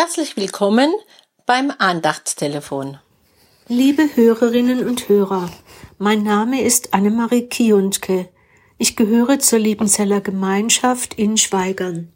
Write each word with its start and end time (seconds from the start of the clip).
Herzlich 0.00 0.36
willkommen 0.36 0.94
beim 1.44 1.72
Andachtstelefon. 1.76 2.98
Liebe 3.66 4.08
Hörerinnen 4.14 4.86
und 4.86 5.08
Hörer, 5.08 5.50
mein 5.98 6.22
Name 6.22 6.62
ist 6.62 6.94
Annemarie 6.94 7.48
Kiontke. 7.48 8.28
Ich 8.78 8.94
gehöre 8.94 9.40
zur 9.40 9.58
Liebenzeller 9.58 10.20
Gemeinschaft 10.20 11.14
in 11.14 11.36
Schweigern. 11.36 12.12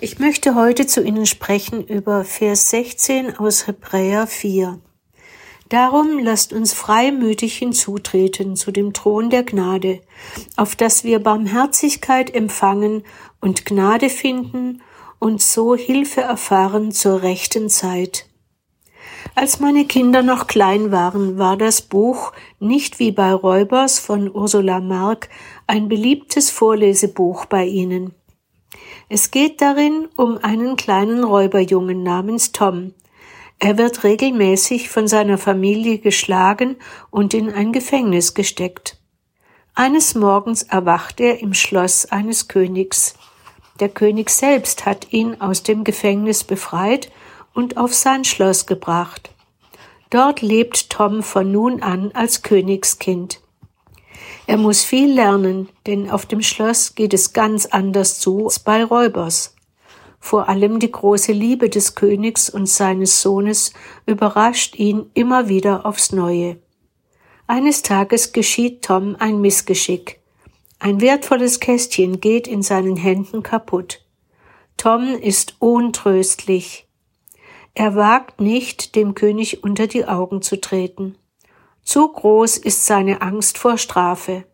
Ich 0.00 0.18
möchte 0.18 0.54
heute 0.54 0.86
zu 0.86 1.02
Ihnen 1.02 1.26
sprechen 1.26 1.86
über 1.86 2.24
Vers 2.24 2.70
16 2.70 3.36
aus 3.36 3.66
Hebräer 3.66 4.26
4. 4.26 4.80
Darum 5.68 6.18
lasst 6.20 6.54
uns 6.54 6.72
freimütig 6.72 7.58
hinzutreten 7.58 8.56
zu 8.56 8.72
dem 8.72 8.94
Thron 8.94 9.28
der 9.28 9.42
Gnade, 9.42 10.00
auf 10.56 10.74
dass 10.74 11.04
wir 11.04 11.18
Barmherzigkeit 11.18 12.34
empfangen 12.34 13.02
und 13.42 13.66
Gnade 13.66 14.08
finden 14.08 14.80
und 15.18 15.42
so 15.42 15.74
Hilfe 15.74 16.22
erfahren 16.22 16.92
zur 16.92 17.22
rechten 17.22 17.68
Zeit. 17.68 18.26
Als 19.34 19.60
meine 19.60 19.84
Kinder 19.84 20.22
noch 20.22 20.46
klein 20.46 20.92
waren, 20.92 21.36
war 21.38 21.56
das 21.56 21.82
Buch 21.82 22.32
nicht 22.58 22.98
wie 22.98 23.12
bei 23.12 23.32
Räubers 23.32 23.98
von 23.98 24.34
Ursula 24.34 24.80
Mark 24.80 25.28
ein 25.66 25.88
beliebtes 25.88 26.50
Vorlesebuch 26.50 27.46
bei 27.46 27.66
ihnen. 27.66 28.14
Es 29.08 29.30
geht 29.30 29.60
darin 29.60 30.08
um 30.16 30.38
einen 30.38 30.76
kleinen 30.76 31.22
Räuberjungen 31.22 32.02
namens 32.02 32.52
Tom. 32.52 32.94
Er 33.58 33.78
wird 33.78 34.04
regelmäßig 34.04 34.88
von 34.88 35.06
seiner 35.06 35.38
Familie 35.38 35.98
geschlagen 35.98 36.76
und 37.10 37.32
in 37.32 37.50
ein 37.50 37.72
Gefängnis 37.72 38.34
gesteckt. 38.34 38.98
Eines 39.74 40.14
Morgens 40.14 40.62
erwacht 40.62 41.20
er 41.20 41.40
im 41.40 41.54
Schloss 41.54 42.06
eines 42.06 42.48
Königs. 42.48 43.14
Der 43.80 43.88
König 43.88 44.30
selbst 44.30 44.86
hat 44.86 45.12
ihn 45.12 45.40
aus 45.40 45.62
dem 45.62 45.84
Gefängnis 45.84 46.44
befreit 46.44 47.10
und 47.54 47.76
auf 47.76 47.94
sein 47.94 48.24
Schloss 48.24 48.66
gebracht. 48.66 49.30
Dort 50.10 50.40
lebt 50.40 50.90
Tom 50.90 51.22
von 51.22 51.50
nun 51.50 51.82
an 51.82 52.12
als 52.12 52.42
Königskind. 52.42 53.40
Er 54.46 54.56
muss 54.56 54.84
viel 54.84 55.12
lernen, 55.12 55.68
denn 55.86 56.10
auf 56.10 56.26
dem 56.26 56.40
Schloss 56.40 56.94
geht 56.94 57.12
es 57.12 57.32
ganz 57.32 57.66
anders 57.66 58.20
zu 58.20 58.46
als 58.46 58.60
bei 58.60 58.84
Räubers. 58.84 59.56
Vor 60.20 60.48
allem 60.48 60.78
die 60.78 60.90
große 60.90 61.32
Liebe 61.32 61.68
des 61.68 61.94
Königs 61.94 62.48
und 62.48 62.68
seines 62.68 63.20
Sohnes 63.22 63.72
überrascht 64.06 64.76
ihn 64.76 65.10
immer 65.14 65.48
wieder 65.48 65.84
aufs 65.84 66.12
Neue. 66.12 66.58
Eines 67.46 67.82
Tages 67.82 68.32
geschieht 68.32 68.82
Tom 68.82 69.16
ein 69.18 69.40
Missgeschick. 69.40 70.20
Ein 70.78 71.00
wertvolles 71.00 71.60
Kästchen 71.60 72.20
geht 72.20 72.46
in 72.46 72.62
seinen 72.62 72.96
Händen 72.96 73.42
kaputt. 73.42 74.04
Tom 74.76 75.14
ist 75.14 75.56
untröstlich. 75.58 76.86
Er 77.74 77.94
wagt 77.94 78.40
nicht, 78.40 78.94
dem 78.94 79.14
König 79.14 79.64
unter 79.64 79.86
die 79.86 80.06
Augen 80.06 80.42
zu 80.42 80.60
treten. 80.60 81.16
Zu 81.82 82.08
groß 82.08 82.58
ist 82.58 82.86
seine 82.86 83.22
Angst 83.22 83.58
vor 83.58 83.78
Strafe. 83.78 84.44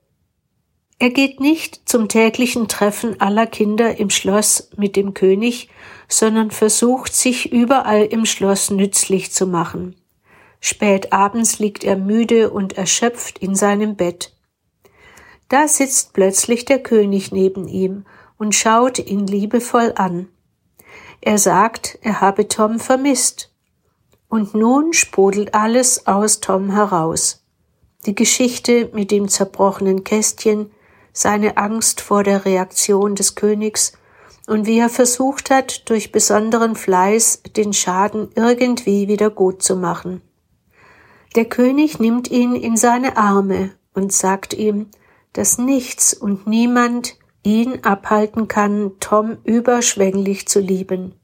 Er 0.98 1.10
geht 1.10 1.40
nicht 1.40 1.88
zum 1.88 2.08
täglichen 2.08 2.68
Treffen 2.68 3.20
aller 3.20 3.46
Kinder 3.48 3.98
im 3.98 4.08
Schloss 4.08 4.70
mit 4.76 4.94
dem 4.94 5.14
König, 5.14 5.68
sondern 6.06 6.52
versucht 6.52 7.12
sich 7.12 7.50
überall 7.50 8.04
im 8.04 8.24
Schloss 8.24 8.70
nützlich 8.70 9.32
zu 9.32 9.48
machen. 9.48 9.96
Spät 10.60 11.12
abends 11.12 11.58
liegt 11.58 11.82
er 11.82 11.96
müde 11.96 12.50
und 12.50 12.78
erschöpft 12.78 13.38
in 13.38 13.56
seinem 13.56 13.96
Bett. 13.96 14.32
Da 15.52 15.68
sitzt 15.68 16.14
plötzlich 16.14 16.64
der 16.64 16.78
König 16.78 17.30
neben 17.30 17.68
ihm 17.68 18.06
und 18.38 18.54
schaut 18.54 18.98
ihn 18.98 19.26
liebevoll 19.26 19.92
an. 19.96 20.28
Er 21.20 21.36
sagt, 21.36 21.98
er 22.00 22.22
habe 22.22 22.48
Tom 22.48 22.80
vermisst. 22.80 23.52
Und 24.30 24.54
nun 24.54 24.94
sprudelt 24.94 25.52
alles 25.52 26.06
aus 26.06 26.40
Tom 26.40 26.70
heraus. 26.70 27.44
Die 28.06 28.14
Geschichte 28.14 28.88
mit 28.94 29.10
dem 29.10 29.28
zerbrochenen 29.28 30.04
Kästchen, 30.04 30.70
seine 31.12 31.58
Angst 31.58 32.00
vor 32.00 32.22
der 32.22 32.46
Reaktion 32.46 33.14
des 33.14 33.34
Königs 33.34 33.92
und 34.46 34.64
wie 34.64 34.78
er 34.78 34.88
versucht 34.88 35.50
hat, 35.50 35.90
durch 35.90 36.12
besonderen 36.12 36.76
Fleiß 36.76 37.42
den 37.58 37.74
Schaden 37.74 38.30
irgendwie 38.36 39.06
wieder 39.06 39.28
gut 39.28 39.62
zu 39.62 39.76
machen. 39.76 40.22
Der 41.36 41.44
König 41.44 42.00
nimmt 42.00 42.30
ihn 42.30 42.54
in 42.54 42.78
seine 42.78 43.18
Arme 43.18 43.72
und 43.92 44.14
sagt 44.14 44.54
ihm, 44.54 44.88
dass 45.32 45.58
nichts 45.58 46.14
und 46.14 46.46
niemand 46.46 47.16
ihn 47.42 47.84
abhalten 47.84 48.48
kann, 48.48 48.92
Tom 49.00 49.38
überschwänglich 49.44 50.46
zu 50.46 50.60
lieben. 50.60 51.14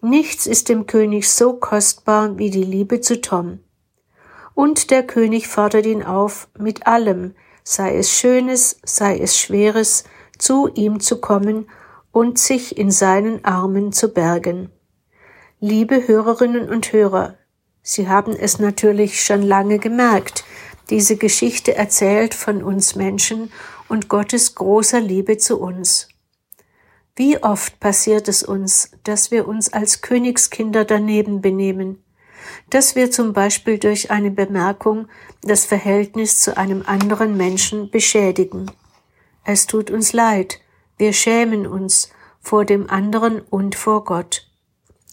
Nichts 0.00 0.46
ist 0.46 0.68
dem 0.68 0.86
König 0.86 1.28
so 1.30 1.54
kostbar 1.54 2.38
wie 2.38 2.50
die 2.50 2.62
Liebe 2.62 3.00
zu 3.00 3.20
Tom. 3.20 3.58
Und 4.54 4.90
der 4.90 5.04
König 5.04 5.48
fordert 5.48 5.86
ihn 5.86 6.02
auf, 6.02 6.48
mit 6.58 6.86
allem, 6.86 7.34
sei 7.64 7.96
es 7.96 8.12
Schönes, 8.12 8.80
sei 8.84 9.18
es 9.18 9.38
Schweres, 9.38 10.04
zu 10.38 10.68
ihm 10.74 11.00
zu 11.00 11.20
kommen 11.20 11.68
und 12.12 12.38
sich 12.38 12.78
in 12.78 12.90
seinen 12.90 13.44
Armen 13.44 13.92
zu 13.92 14.12
bergen. 14.12 14.70
Liebe 15.60 16.06
Hörerinnen 16.06 16.68
und 16.68 16.92
Hörer, 16.92 17.36
Sie 17.82 18.06
haben 18.06 18.32
es 18.32 18.58
natürlich 18.58 19.22
schon 19.22 19.42
lange 19.42 19.78
gemerkt, 19.78 20.44
diese 20.90 21.16
Geschichte 21.16 21.74
erzählt 21.74 22.34
von 22.34 22.62
uns 22.62 22.94
Menschen 22.94 23.52
und 23.88 24.08
Gottes 24.08 24.54
großer 24.54 25.00
Liebe 25.00 25.36
zu 25.38 25.60
uns. 25.60 26.08
Wie 27.16 27.42
oft 27.42 27.80
passiert 27.80 28.28
es 28.28 28.42
uns, 28.42 28.92
dass 29.02 29.30
wir 29.30 29.48
uns 29.48 29.72
als 29.72 30.02
Königskinder 30.02 30.84
daneben 30.84 31.40
benehmen, 31.40 32.02
dass 32.70 32.94
wir 32.94 33.10
zum 33.10 33.32
Beispiel 33.32 33.78
durch 33.78 34.10
eine 34.10 34.30
Bemerkung 34.30 35.08
das 35.42 35.64
Verhältnis 35.64 36.40
zu 36.40 36.56
einem 36.56 36.82
anderen 36.86 37.36
Menschen 37.36 37.90
beschädigen. 37.90 38.70
Es 39.44 39.66
tut 39.66 39.90
uns 39.90 40.12
leid, 40.12 40.60
wir 40.96 41.12
schämen 41.12 41.66
uns 41.66 42.10
vor 42.40 42.64
dem 42.64 42.88
anderen 42.88 43.40
und 43.40 43.74
vor 43.74 44.04
Gott. 44.04 44.48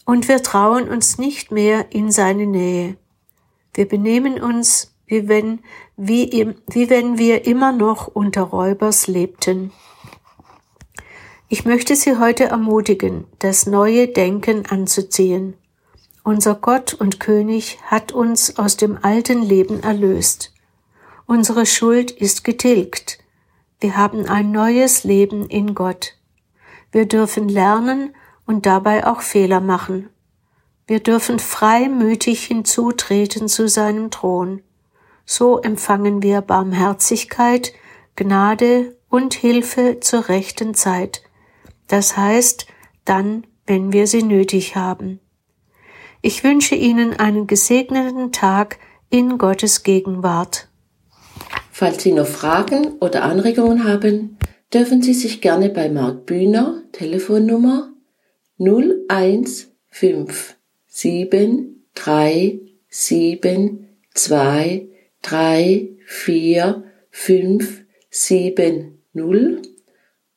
Und 0.06 0.28
wir 0.28 0.44
trauen 0.44 0.88
uns 0.88 1.18
nicht 1.18 1.52
mehr 1.52 1.92
in 1.92 2.12
seine 2.12 2.46
Nähe. 2.46 2.97
Wir 3.74 3.88
benehmen 3.88 4.40
uns 4.40 4.94
wie 5.08 5.28
wenn, 5.28 5.60
wie, 5.98 6.56
wie 6.68 6.90
wenn 6.90 7.18
wir 7.18 7.46
immer 7.46 7.72
noch 7.72 8.08
unter 8.08 8.42
Räubers 8.42 9.08
lebten. 9.08 9.72
Ich 11.48 11.66
möchte 11.66 11.96
Sie 11.96 12.18
heute 12.18 12.46
ermutigen, 12.46 13.26
das 13.40 13.68
neue 13.68 14.08
Denken 14.08 14.66
anzuziehen. 14.66 15.56
Unser 16.24 16.56
Gott 16.56 16.96
und 16.96 17.20
König 17.20 17.78
hat 17.86 18.12
uns 18.12 18.58
aus 18.58 18.78
dem 18.78 18.98
alten 19.04 19.44
Leben 19.44 19.84
erlöst. 19.84 20.54
Unsere 21.28 21.68
Schuld 21.68 22.10
ist 22.10 22.44
getilgt. 22.44 23.20
Wir 23.80 23.96
haben 23.96 24.28
ein 24.28 24.52
neues 24.52 25.04
Leben 25.04 25.48
in 25.48 25.76
Gott. 25.76 26.16
Wir 26.92 27.06
dürfen 27.06 27.48
lernen 27.48 28.16
und 28.48 28.66
dabei 28.66 29.06
auch 29.06 29.22
Fehler 29.22 29.60
machen. 29.60 30.10
Wir 30.88 31.00
dürfen 31.00 31.38
freimütig 31.38 32.46
hinzutreten 32.46 33.48
zu 33.48 33.68
seinem 33.68 34.10
Thron 34.10 34.62
so 35.25 35.59
empfangen 35.59 36.22
wir 36.22 36.41
Barmherzigkeit, 36.41 37.74
Gnade 38.16 38.96
und 39.09 39.34
Hilfe 39.34 40.00
zur 40.00 40.30
rechten 40.30 40.74
Zeit, 40.74 41.24
das 41.88 42.16
heißt 42.16 42.68
dann, 43.03 43.46
wenn 43.66 43.91
wir 43.91 44.08
sie 44.08 44.24
nötig 44.24 44.75
haben. 44.75 45.19
Ich 46.22 46.44
wünsche 46.44 46.75
Ihnen 46.75 47.13
einen 47.13 47.47
gesegneten 47.47 48.31
Tag 48.31 48.80
in 49.09 49.38
Gottes 49.38 49.84
Gegenwart. 49.84 50.69
Falls 51.72 52.03
Sie 52.03 52.12
noch 52.13 52.25
Fragen 52.28 52.94
oder 53.00 53.24
Anregungen 53.24 53.84
haben, 53.84 54.38
dürfen 54.74 55.02
Sie 55.02 55.13
sich 55.13 55.42
gerne 55.42 55.69
bei 55.69 55.90
Mark 55.90 56.25
Bühner 56.25 56.84
Telefonnummer 56.94 57.92
015 58.57 59.75
737 60.88 62.62
2 64.13 64.94
3, 65.25 65.89
4, 66.06 66.83
5, 67.10 67.83
7, 68.12 69.00
0 69.13 69.62